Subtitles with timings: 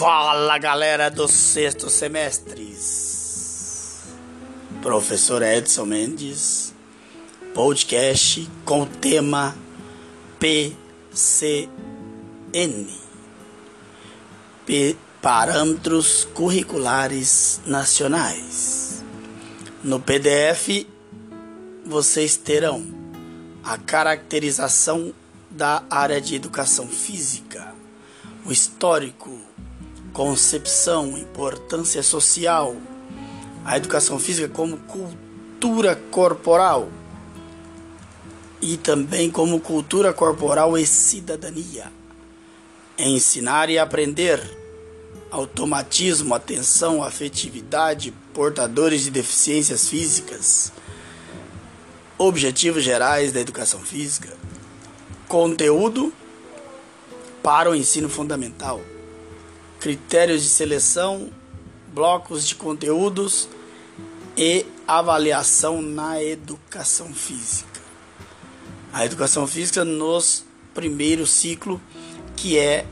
[0.00, 4.04] Fala galera dos sextos semestres,
[4.80, 6.72] professor Edson Mendes,
[7.52, 9.54] podcast com o tema
[10.38, 11.68] PCN
[14.64, 19.04] P Parâmetros Curriculares Nacionais.
[19.84, 20.86] No PDF
[21.84, 22.86] vocês terão
[23.62, 25.12] a caracterização
[25.50, 27.74] da área de educação física,
[28.46, 29.49] o histórico
[30.20, 32.76] concepção, importância social,
[33.64, 36.90] a educação física como cultura corporal
[38.60, 41.90] e também como cultura corporal e cidadania.
[42.98, 44.42] Ensinar e aprender,
[45.30, 50.70] automatismo, atenção, afetividade, portadores de deficiências físicas,
[52.18, 54.36] objetivos gerais da educação física,
[55.26, 56.12] conteúdo
[57.42, 58.82] para o ensino fundamental
[59.80, 61.30] critérios de seleção,
[61.92, 63.48] blocos de conteúdos
[64.36, 67.80] e avaliação na educação física.
[68.92, 71.80] A educação física nos primeiro ciclo,
[72.36, 72.86] que é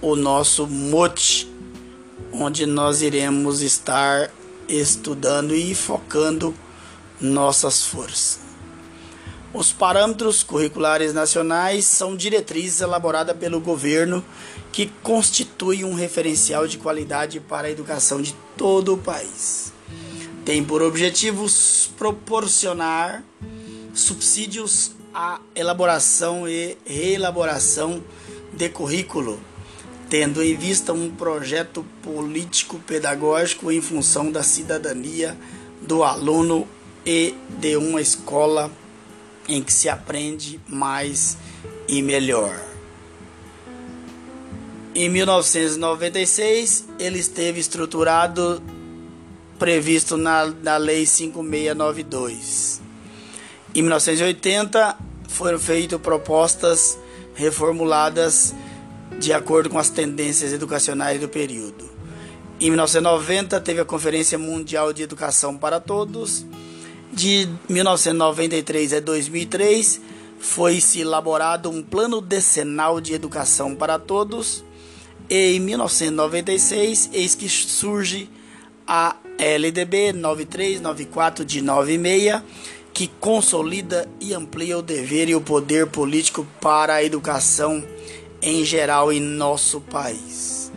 [0.00, 1.50] o nosso mote,
[2.32, 4.30] onde nós iremos estar
[4.68, 6.54] estudando e focando
[7.20, 8.43] nossas forças.
[9.54, 14.24] Os parâmetros curriculares nacionais são diretrizes elaboradas pelo governo
[14.72, 19.72] que constituem um referencial de qualidade para a educação de todo o país.
[20.44, 23.22] Tem por objetivos proporcionar
[23.94, 28.02] subsídios à elaboração e reelaboração
[28.52, 29.38] de currículo,
[30.10, 35.38] tendo em vista um projeto político-pedagógico em função da cidadania
[35.80, 36.66] do aluno
[37.06, 38.68] e de uma escola
[39.48, 41.36] em que se aprende mais
[41.88, 42.60] e melhor.
[44.94, 48.62] Em 1996, ele esteve estruturado
[49.58, 52.80] previsto na, na Lei 5692.
[53.74, 54.96] Em 1980,
[55.28, 56.96] foram feitas propostas
[57.34, 58.54] reformuladas
[59.18, 61.90] de acordo com as tendências educacionais do período.
[62.60, 66.46] Em 1990, teve a Conferência Mundial de Educação para Todos
[67.14, 70.00] de 1993 a 2003
[70.40, 74.64] foi-se elaborado um plano decenal de educação para todos
[75.30, 78.28] e em 1996 eis que surge
[78.86, 82.42] a LDB 9394 de 96
[82.92, 87.82] que consolida e amplia o dever e o poder político para a educação
[88.40, 90.70] em geral em nosso país.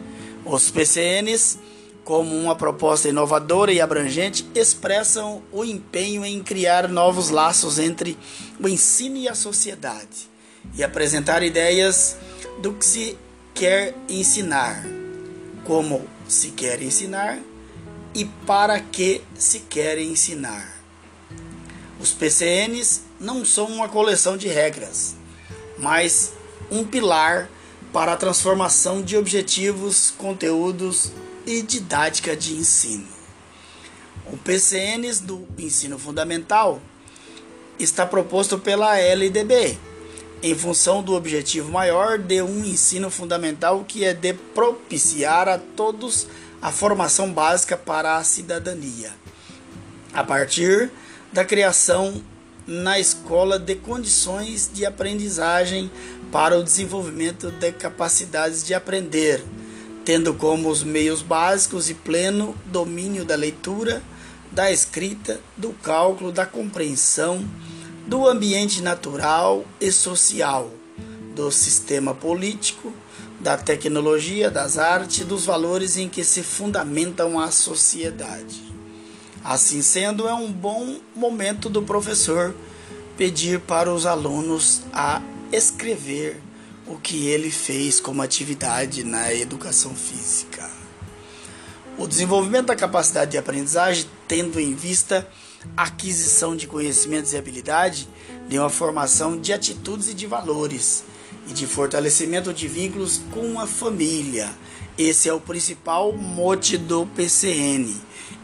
[0.45, 1.59] Os PCNs
[2.07, 8.18] como uma proposta inovadora e abrangente, expressam o empenho em criar novos laços entre
[8.57, 10.29] o ensino e a sociedade
[10.73, 12.16] e apresentar ideias
[12.62, 13.17] do que se
[13.53, 14.85] quer ensinar,
[15.66, 17.40] como se quer ensinar
[18.16, 20.81] e para que se quer ensinar.
[22.00, 25.13] Os PCNs não são uma coleção de regras,
[25.78, 26.31] mas
[26.72, 27.50] um pilar
[27.91, 31.12] para a transformação de objetivos, conteúdos
[31.47, 33.08] e didática de ensino.
[34.25, 36.81] O PCNs do ensino fundamental
[37.80, 39.78] está proposto pela LDB,
[40.44, 46.28] em função do objetivo maior de um ensino fundamental que é de propiciar a todos
[46.62, 49.14] a formação básica para a cidadania,
[50.14, 50.91] a partir
[51.31, 52.22] da criação
[52.68, 55.90] na escola de condições de aprendizagem
[56.29, 59.41] para o desenvolvimento de capacidades de aprender
[60.07, 64.01] tendo como os meios básicos e pleno domínio da leitura,
[64.50, 67.45] da escrita, do cálculo, da compreensão,
[68.07, 70.72] do ambiente natural e social,
[71.35, 72.94] do sistema político,
[73.41, 78.63] da tecnologia, das artes, dos valores em que se fundamentam a sociedade.
[79.44, 82.56] Assim sendo, é um bom momento do professor
[83.17, 86.41] pedir para os alunos a escrever
[86.87, 90.69] o que ele fez como atividade na educação física.
[91.97, 95.28] O desenvolvimento da capacidade de aprendizagem, tendo em vista
[95.75, 98.07] a aquisição de conhecimentos e habilidade,
[98.47, 101.03] de uma formação de atitudes e de valores,
[101.49, 104.49] e de fortalecimento de vínculos com a família.
[104.97, 107.95] Esse é o principal mote do PCN: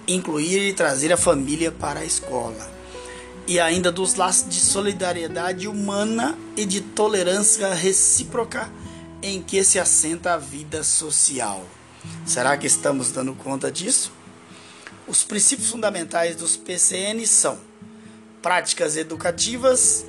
[0.07, 2.72] incluir e trazer a família para a escola
[3.47, 8.71] e ainda dos laços de solidariedade humana e de tolerância recíproca
[9.21, 11.65] em que se assenta a vida social.
[12.25, 14.11] Será que estamos dando conta disso?
[15.07, 17.57] Os princípios fundamentais dos PCN são
[18.41, 20.05] práticas educativas,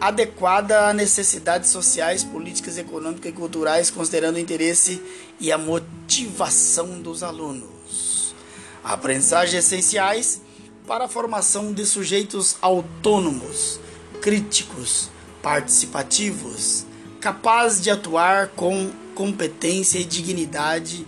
[0.00, 5.02] adequada a necessidades sociais, políticas, econômicas e culturais, considerando o interesse
[5.40, 8.34] e a motivação dos alunos.
[8.82, 10.40] Aprendizagens essenciais
[10.86, 13.80] para a formação de sujeitos autônomos,
[14.22, 15.10] críticos,
[15.42, 16.86] participativos,
[17.20, 21.06] capazes de atuar com competência e dignidade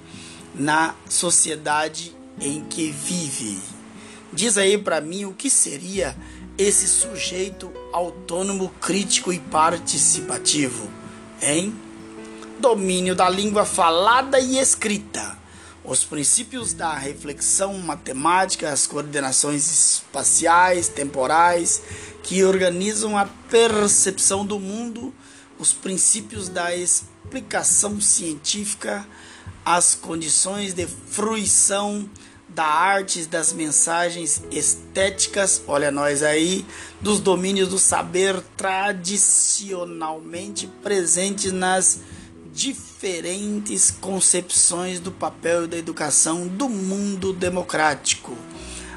[0.54, 3.60] na sociedade em que vive.
[4.32, 6.16] Diz aí para mim o que seria
[6.56, 10.88] esse sujeito autônomo, crítico e participativo,
[11.40, 11.72] hein?
[12.58, 15.37] Domínio da língua falada e escrita.
[15.88, 21.80] Os princípios da reflexão matemática, as coordenações espaciais, temporais,
[22.22, 25.14] que organizam a percepção do mundo,
[25.58, 29.08] os princípios da explicação científica,
[29.64, 32.06] as condições de fruição
[32.50, 36.66] da arte, das mensagens estéticas, olha nós aí,
[37.00, 42.00] dos domínios do saber tradicionalmente presentes nas
[42.58, 48.36] diferentes concepções do papel da educação do mundo democrático,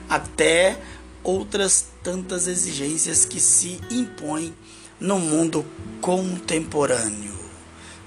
[0.10, 0.82] até
[1.24, 4.52] outras tantas exigências que se impõem
[5.00, 5.64] no mundo
[6.02, 7.38] contemporâneo.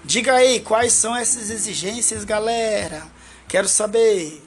[0.05, 3.06] Diga aí quais são essas exigências, galera.
[3.47, 4.43] Quero saber.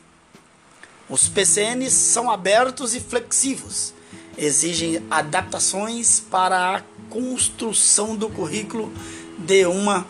[1.08, 3.94] Os PCNs são abertos e flexivos,
[4.38, 8.92] exigem adaptações para a construção do currículo
[9.38, 10.06] de uma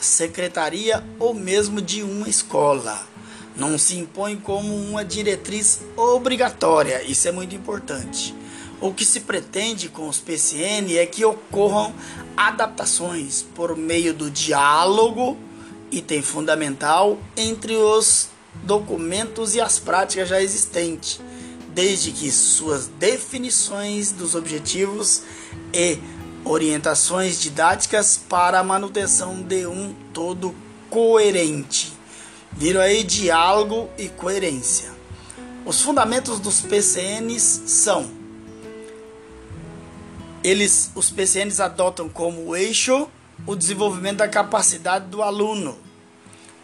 [0.00, 3.06] secretaria ou mesmo de uma escola.
[3.56, 8.34] Não se impõe como uma diretriz obrigatória, isso é muito importante.
[8.80, 11.92] O que se pretende com os PCN é que ocorram
[12.36, 15.36] adaptações por meio do diálogo,
[15.90, 18.28] item fundamental, entre os
[18.62, 21.20] documentos e as práticas já existentes,
[21.74, 25.22] desde que suas definições dos objetivos
[25.72, 25.98] e
[26.48, 30.54] orientações didáticas para a manutenção de um todo
[30.90, 31.92] coerente.
[32.52, 34.90] Viram aí diálogo e coerência.
[35.64, 38.18] Os fundamentos dos PCNs são
[40.42, 43.08] eles os PCNs adotam como eixo
[43.46, 45.76] o desenvolvimento da capacidade do aluno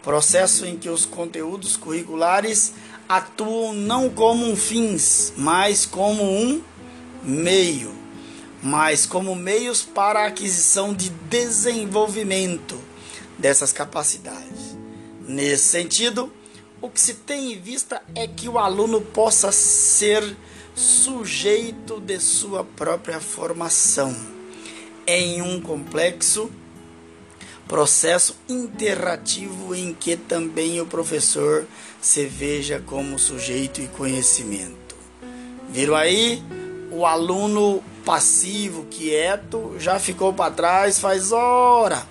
[0.05, 2.73] processo em que os conteúdos curriculares
[3.09, 6.61] atuam não como um fins, mas como um
[7.23, 7.91] meio,
[8.65, 12.75] mas como meios para a aquisição de desenvolvimento
[13.37, 14.75] dessas capacidades.
[15.27, 16.33] Nesse sentido,
[16.81, 20.35] o que se tem em vista é que o aluno possa ser
[20.73, 24.15] sujeito de sua própria formação
[25.05, 26.49] em um complexo
[27.67, 31.67] processo interativo em que também o professor
[32.01, 34.95] se veja como sujeito e conhecimento.
[35.69, 36.41] Viram aí?
[36.91, 42.07] O aluno passivo, quieto, já ficou para trás faz hora.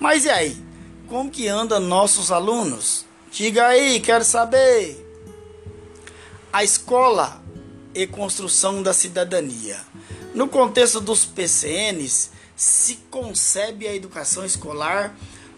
[0.00, 0.56] Mas e aí?
[1.08, 3.04] Como que andam nossos alunos?
[3.30, 5.00] Diga aí, quero saber.
[6.52, 7.42] A escola
[7.94, 9.78] e construção da cidadania.
[10.34, 15.14] No contexto dos PCNs, se concebe a educação escolar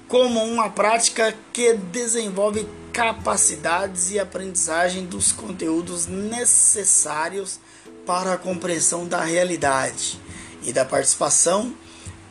[0.09, 7.61] como uma prática que desenvolve capacidades e aprendizagem dos conteúdos necessários
[8.07, 10.19] para a compreensão da realidade
[10.63, 11.75] e da participação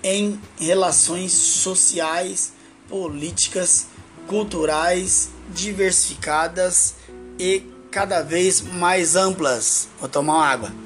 [0.02, 2.54] em relações sociais,
[2.88, 3.88] políticas,
[4.28, 6.96] culturais diversificadas
[7.38, 9.90] e cada vez mais amplas.
[10.00, 10.86] Vou tomar uma água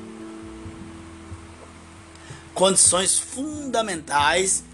[2.60, 4.66] condições fundamentais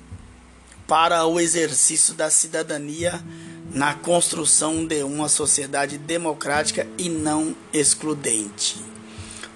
[0.88, 3.24] para o exercício da cidadania
[3.72, 8.84] na construção de uma sociedade democrática e não excludente.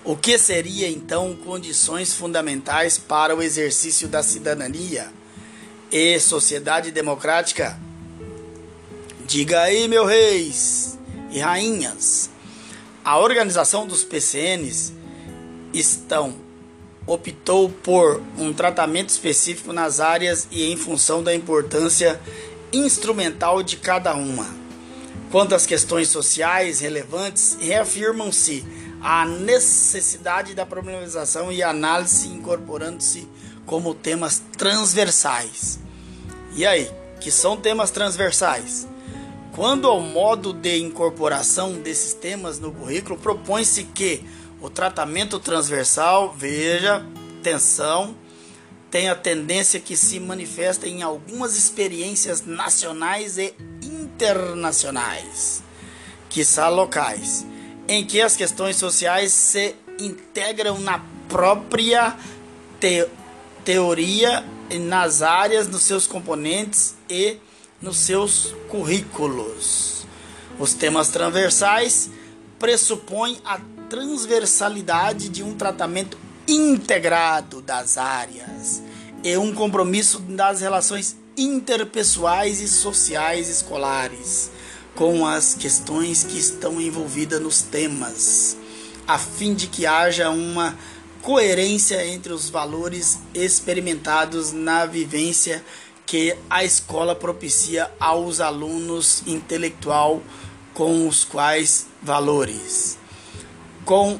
[0.10, 5.08] O que seria então condições fundamentais para o exercício da cidadania
[5.92, 7.80] e sociedade democrática?
[9.28, 10.98] Diga aí, meus reis
[11.30, 12.32] e rainhas.
[13.06, 14.94] A organização dos PCNs
[15.72, 16.34] estão
[17.06, 22.20] optou por um tratamento específico nas áreas e em função da importância
[22.74, 24.48] instrumental de cada uma.
[25.32, 28.66] Quanto às questões sociais relevantes, reafirmam-se
[29.02, 33.28] a necessidade da problematização e análise incorporando-se
[33.66, 35.80] como temas transversais.
[36.56, 38.88] E aí, que são temas transversais?
[39.54, 44.24] Quando ao modo de incorporação desses temas no currículo, propõe-se que
[44.62, 47.06] o tratamento transversal, veja,
[47.42, 48.16] tensão,
[48.92, 55.64] tem a tendência que se manifesta em algumas experiências nacionais e internacionais,
[56.30, 57.46] que são locais,
[57.90, 62.16] em que as questões sociais se integram na própria
[62.80, 63.08] te
[63.66, 64.46] teoria
[64.82, 67.38] nas áreas, nos seus componentes e
[67.82, 70.06] nos seus currículos.
[70.60, 72.12] Os temas transversais
[72.60, 76.16] pressupõem a transversalidade de um tratamento
[76.48, 78.84] integrado das áreas
[79.24, 84.52] e um compromisso das relações interpessoais e sociais escolares
[85.00, 88.58] com as questões que estão envolvidas nos temas,
[89.08, 90.78] a fim de que haja uma
[91.22, 95.64] coerência entre os valores experimentados na vivência
[96.06, 100.22] que a escola propicia aos alunos intelectual
[100.74, 102.98] com os quais valores.
[103.86, 104.20] Com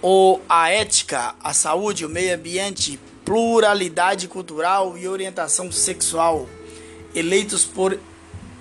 [0.00, 6.48] o, a ética, a saúde, o meio ambiente, pluralidade cultural e orientação sexual,
[7.12, 7.98] eleitos por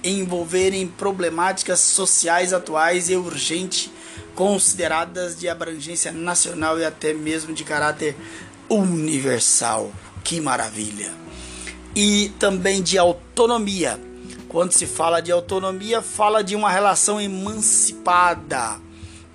[0.04, 3.90] envolverem problemáticas sociais atuais e urgentes,
[4.36, 8.16] consideradas de abrangência nacional e até mesmo de caráter
[8.70, 9.92] universal.
[10.24, 11.12] Que maravilha!
[11.96, 14.00] E também de autonomia.
[14.48, 18.80] Quando se fala de autonomia, fala de uma relação emancipada,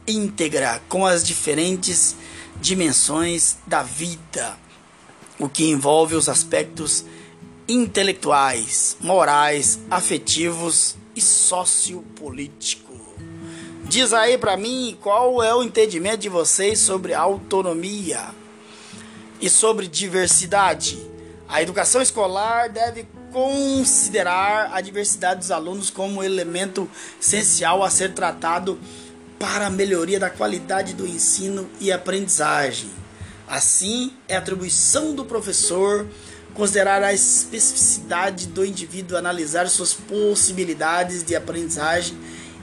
[0.06, 2.14] íntegra, com as diferentes
[2.60, 4.56] dimensões da vida,
[5.38, 7.04] o que envolve os aspectos
[7.68, 12.94] intelectuais, morais, afetivos e sociopolítico.
[13.84, 18.20] Diz aí para mim qual é o entendimento de vocês sobre autonomia
[19.40, 20.98] e sobre diversidade.
[21.48, 26.88] A educação escolar deve considerar a diversidade dos alunos como elemento
[27.20, 28.78] essencial a ser tratado
[29.38, 32.90] para a melhoria da qualidade do ensino e aprendizagem.
[33.46, 36.06] Assim, é atribuição do professor
[36.56, 42.16] considerar a especificidade do indivíduo, analisar suas possibilidades de aprendizagem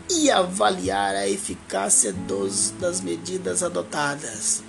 [0.09, 4.63] e avaliar a eficácia dos, das medidas adotadas.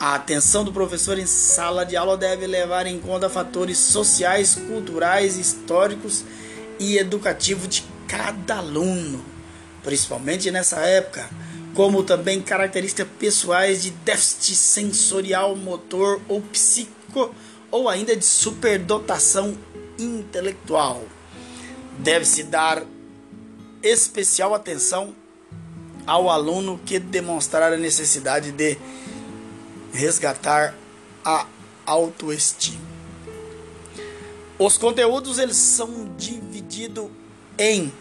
[0.00, 5.36] A atenção do professor em sala de aula deve levar em conta fatores sociais, culturais,
[5.36, 6.24] históricos
[6.80, 9.22] e educativos de cada aluno,
[9.84, 11.28] principalmente nessa época,
[11.74, 17.32] como também características pessoais de déficit sensorial, motor ou psíquico
[17.72, 19.58] ou ainda de superdotação
[19.98, 21.02] intelectual.
[21.98, 22.84] Deve-se dar
[23.82, 25.14] especial atenção
[26.06, 28.76] ao aluno que demonstrar a necessidade de
[29.92, 30.74] resgatar
[31.24, 31.46] a
[31.86, 32.80] autoestima.
[34.58, 37.08] Os conteúdos eles são divididos
[37.58, 37.92] em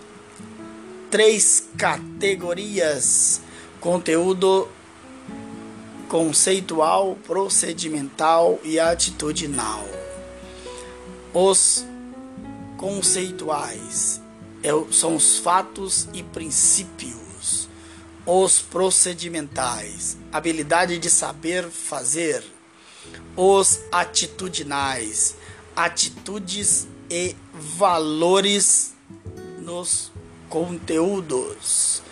[1.09, 3.41] três categorias:
[3.79, 4.67] conteúdo
[6.11, 9.87] conceitual, procedimental e atitudinal.
[11.33, 11.85] Os
[12.75, 14.21] conceituais
[14.61, 17.69] é são os fatos e princípios.
[18.25, 22.43] Os procedimentais, habilidade de saber fazer.
[23.37, 25.37] Os atitudinais,
[25.73, 28.93] atitudes e valores
[29.61, 30.11] nos
[30.49, 32.03] conteúdos.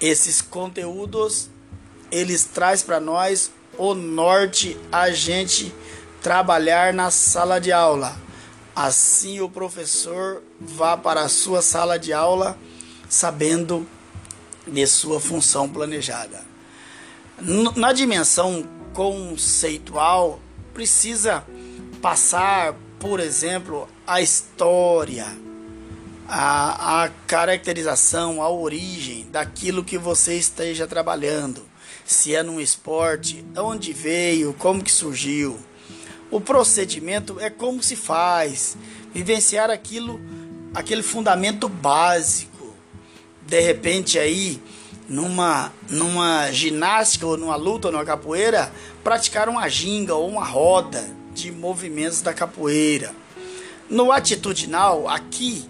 [0.00, 1.48] Esses conteúdos
[2.16, 5.70] eles traz para nós o norte a gente
[6.22, 8.16] trabalhar na sala de aula.
[8.74, 12.58] Assim o professor vá para a sua sala de aula
[13.06, 13.86] sabendo
[14.66, 16.42] de sua função planejada.
[17.76, 20.40] Na dimensão conceitual,
[20.72, 21.44] precisa
[22.00, 25.26] passar, por exemplo, a história,
[26.26, 31.65] a, a caracterização, a origem daquilo que você esteja trabalhando
[32.06, 35.58] se é num esporte, onde veio, como que surgiu.
[36.30, 38.76] O procedimento é como se faz,
[39.12, 40.20] vivenciar aquilo,
[40.72, 42.74] aquele fundamento básico.
[43.42, 44.62] De repente aí,
[45.08, 48.72] numa numa ginástica ou numa luta ou numa capoeira,
[49.02, 53.12] praticar uma ginga ou uma roda de movimentos da capoeira.
[53.90, 55.68] No atitudinal, aqui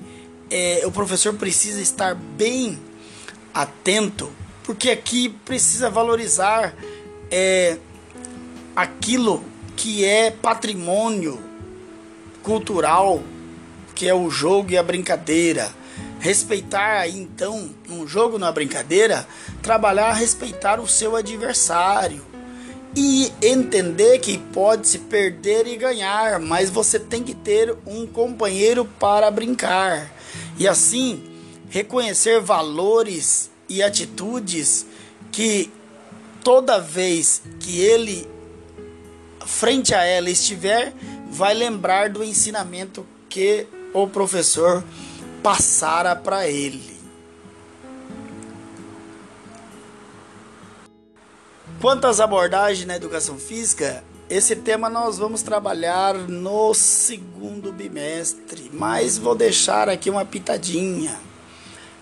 [0.50, 2.78] é, o professor precisa estar bem
[3.52, 4.30] atento
[4.66, 6.74] porque aqui precisa valorizar
[7.30, 7.78] é,
[8.74, 9.42] aquilo
[9.76, 11.40] que é patrimônio
[12.42, 13.22] cultural,
[13.94, 15.72] que é o jogo e a brincadeira.
[16.18, 19.26] Respeitar então, um jogo na brincadeira,
[19.62, 22.24] trabalhar a respeitar o seu adversário
[22.96, 28.84] e entender que pode se perder e ganhar, mas você tem que ter um companheiro
[28.98, 30.10] para brincar.
[30.58, 31.22] E assim,
[31.68, 34.86] reconhecer valores e atitudes
[35.32, 35.70] que
[36.42, 38.28] toda vez que ele
[39.46, 40.92] frente a ela estiver,
[41.30, 44.84] vai lembrar do ensinamento que o professor
[45.42, 46.96] passara para ele.
[51.80, 59.16] Quanto às abordagens na educação física, esse tema nós vamos trabalhar no segundo bimestre, mas
[59.16, 61.16] vou deixar aqui uma pitadinha.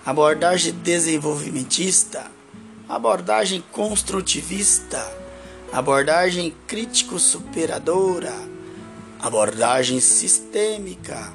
[0.06, 2.30] Abordagem desenvolvimentista,
[2.86, 5.02] abordagem construtivista,
[5.72, 8.34] abordagem crítico-superadora,
[9.18, 11.32] abordagem sistêmica,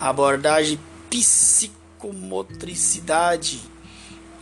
[0.00, 0.80] abordagem
[1.10, 3.60] psicomotricidade,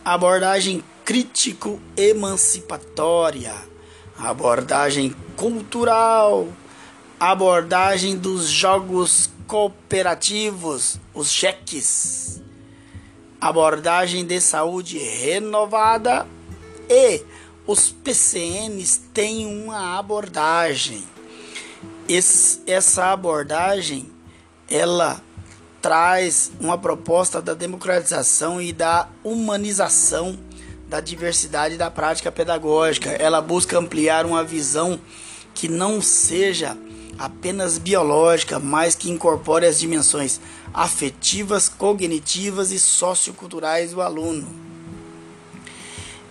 [0.05, 3.55] abordagem crítico-emancipatória,
[4.17, 6.47] abordagem cultural,
[7.19, 12.41] abordagem dos jogos cooperativos, os cheques,
[13.39, 16.27] abordagem de saúde renovada
[16.89, 17.23] e
[17.65, 21.03] os PCNs têm uma abordagem.
[22.07, 24.09] Esse, essa abordagem
[24.69, 25.21] ela
[25.81, 30.37] traz uma proposta da democratização e da humanização
[30.87, 33.11] da diversidade da prática pedagógica.
[33.11, 34.99] Ela busca ampliar uma visão
[35.53, 36.75] que não seja
[37.17, 40.39] apenas biológica, mas que incorpore as dimensões
[40.73, 44.47] afetivas, cognitivas e socioculturais do aluno.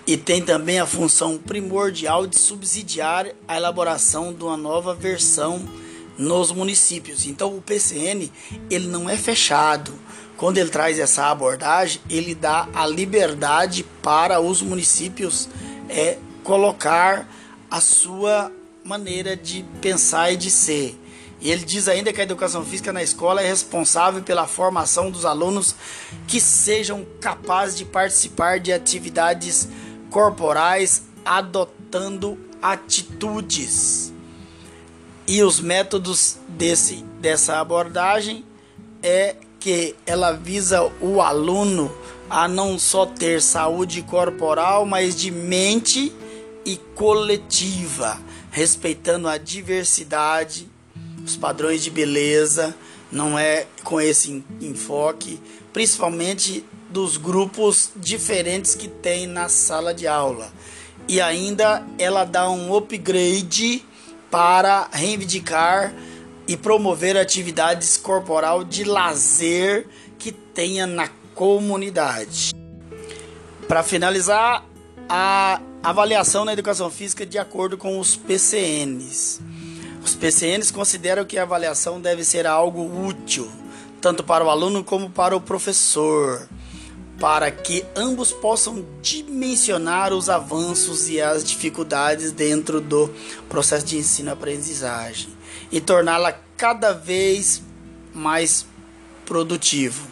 [0.07, 5.61] E tem também a função primordial de subsidiar a elaboração de uma nova versão
[6.17, 7.27] nos municípios.
[7.27, 8.31] Então o PCN
[8.71, 9.93] ele não é fechado,
[10.39, 15.49] quando ele traz essa abordagem, ele dá a liberdade para os municípios
[15.89, 17.29] é, colocar
[17.69, 18.53] a sua
[18.89, 20.99] maneira de pensar e de ser.
[21.43, 25.27] E ele diz ainda que a educação física na escola é responsável pela formação dos
[25.27, 25.75] alunos
[26.27, 29.69] que sejam capazes de participar de atividades
[30.09, 34.11] corporais adotando atitudes.
[35.27, 38.43] E os métodos desse, dessa abordagem
[39.03, 41.93] é que ela visa o aluno
[42.31, 46.11] a não só ter saúde corporal, mas de mente
[46.65, 48.19] e coletiva,
[48.59, 50.69] respeitando a diversidade,
[51.25, 52.75] os padrões de beleza,
[53.11, 55.41] não é com esse enfoque,
[55.73, 60.51] principalmente dos grupos diferentes que tem na sala de aula.
[61.07, 63.85] E ainda ela dá um upgrade
[64.29, 65.95] para reivindicar
[66.49, 69.87] e promover atividades corporal de lazer
[70.19, 72.53] que tenha na comunidade.
[73.69, 74.67] Para finalizar,
[75.09, 79.41] a avaliação na educação física de acordo com os PCNs.
[80.03, 83.51] Os PCNs consideram que a avaliação deve ser algo útil,
[84.01, 86.49] tanto para o aluno como para o professor,
[87.19, 93.11] para que ambos possam dimensionar os avanços e as dificuldades dentro do
[93.49, 95.29] processo de ensino-aprendizagem
[95.71, 97.63] e torná-la cada vez
[98.15, 98.67] mais
[99.25, 100.07] produtivo.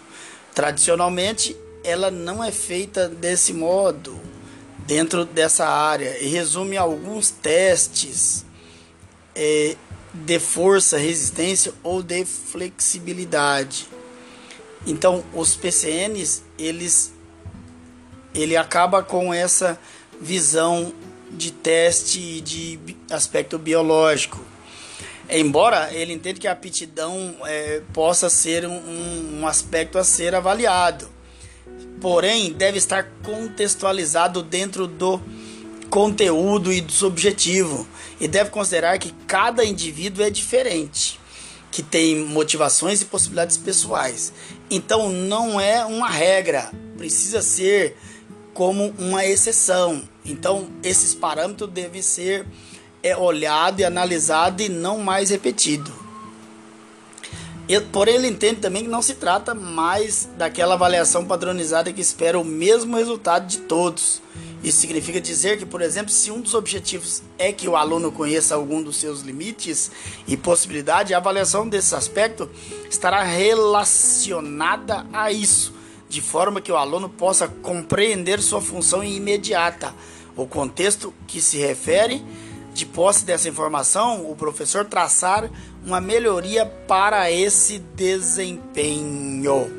[0.54, 4.25] Tradicionalmente, ela não é feita desse modo
[4.86, 8.44] dentro dessa área e resume alguns testes
[9.34, 9.76] é,
[10.14, 13.88] de força, resistência ou de flexibilidade.
[14.86, 17.12] Então, os PCNs, eles
[18.34, 19.78] ele acaba com essa
[20.20, 20.92] visão
[21.30, 22.78] de teste de
[23.10, 24.44] aspecto biológico
[25.28, 31.08] embora ele entenda que a aptidão é, possa ser um, um aspecto a ser avaliado,
[32.00, 35.20] porém deve estar contextualizado dentro do
[35.88, 37.86] conteúdo e do objetivo
[38.20, 41.18] e deve considerar que cada indivíduo é diferente,
[41.70, 44.32] que tem motivações e possibilidades pessoais.
[44.70, 47.96] Então não é uma regra, precisa ser
[48.52, 50.02] como uma exceção.
[50.24, 52.46] Então esses parâmetros devem ser
[53.02, 56.05] é olhado e analisado e não mais repetido.
[57.92, 62.44] Porém, ele entende também que não se trata mais daquela avaliação padronizada que espera o
[62.44, 64.22] mesmo resultado de todos.
[64.62, 68.54] Isso significa dizer que, por exemplo, se um dos objetivos é que o aluno conheça
[68.54, 69.90] algum dos seus limites
[70.26, 72.48] e possibilidades, a avaliação desse aspecto
[72.88, 75.74] estará relacionada a isso,
[76.08, 79.94] de forma que o aluno possa compreender sua função imediata,
[80.36, 82.24] o contexto que se refere
[82.74, 85.50] de posse dessa informação, o professor traçar
[85.86, 89.70] uma melhoria para esse desempenho.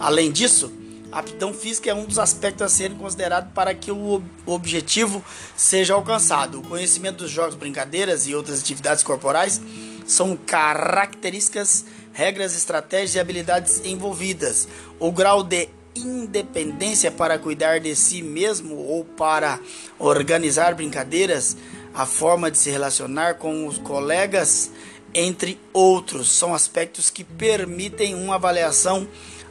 [0.00, 0.72] Além disso,
[1.12, 5.22] a aptidão física é um dos aspectos a serem considerados para que o objetivo
[5.54, 6.60] seja alcançado.
[6.60, 9.60] O conhecimento dos jogos, brincadeiras e outras atividades corporais
[10.06, 14.66] são características, regras, estratégias e habilidades envolvidas.
[14.98, 19.60] O grau de independência para cuidar de si mesmo ou para
[19.98, 21.56] organizar brincadeiras
[21.92, 24.70] a forma de se relacionar com os colegas,
[25.14, 29.08] entre outros, são aspectos que permitem uma avaliação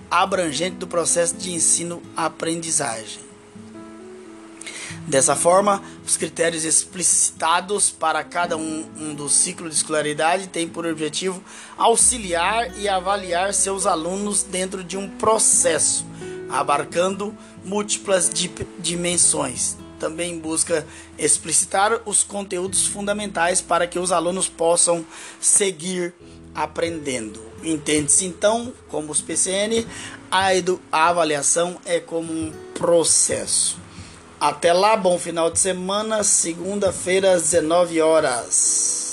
[0.09, 3.29] abrangente do processo de ensino-aprendizagem.
[5.07, 10.85] Dessa forma, os critérios explicitados para cada um, um dos ciclos de escolaridade têm por
[10.85, 11.43] objetivo
[11.77, 16.05] auxiliar e avaliar seus alunos dentro de um processo,
[16.49, 18.29] abarcando múltiplas
[18.79, 19.77] dimensões.
[19.99, 20.85] Também busca
[21.17, 25.05] explicitar os conteúdos fundamentais para que os alunos possam
[25.39, 26.13] seguir
[26.55, 27.39] aprendendo.
[27.63, 29.85] Entende-se então, como os PCN,
[30.31, 30.47] a,
[30.91, 33.77] a avaliação é como um processo.
[34.39, 39.08] Até lá, bom final de semana, segunda-feira às 19 horas.